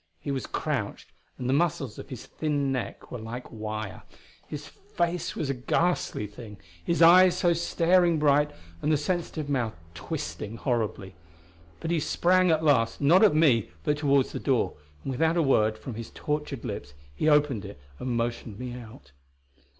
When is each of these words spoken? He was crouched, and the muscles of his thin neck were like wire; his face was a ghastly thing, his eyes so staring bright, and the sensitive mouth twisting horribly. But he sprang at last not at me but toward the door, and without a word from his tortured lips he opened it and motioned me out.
He 0.19 0.31
was 0.31 0.47
crouched, 0.47 1.11
and 1.37 1.47
the 1.47 1.53
muscles 1.53 1.99
of 1.99 2.09
his 2.09 2.25
thin 2.25 2.71
neck 2.71 3.11
were 3.11 3.19
like 3.19 3.51
wire; 3.51 4.01
his 4.47 4.65
face 4.65 5.35
was 5.35 5.47
a 5.51 5.53
ghastly 5.53 6.25
thing, 6.25 6.57
his 6.83 7.03
eyes 7.03 7.37
so 7.37 7.53
staring 7.53 8.17
bright, 8.17 8.49
and 8.81 8.91
the 8.91 8.97
sensitive 8.97 9.47
mouth 9.47 9.75
twisting 9.93 10.57
horribly. 10.57 11.13
But 11.81 11.91
he 11.91 11.99
sprang 11.99 12.49
at 12.49 12.63
last 12.63 12.99
not 12.99 13.23
at 13.23 13.35
me 13.35 13.69
but 13.83 13.97
toward 13.99 14.25
the 14.29 14.39
door, 14.39 14.73
and 15.03 15.11
without 15.11 15.37
a 15.37 15.43
word 15.43 15.77
from 15.77 15.93
his 15.93 16.09
tortured 16.09 16.65
lips 16.65 16.95
he 17.13 17.29
opened 17.29 17.63
it 17.63 17.79
and 17.99 18.17
motioned 18.17 18.57
me 18.57 18.73
out. 18.73 19.11